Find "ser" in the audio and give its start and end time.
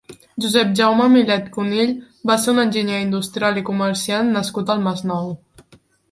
2.45-2.49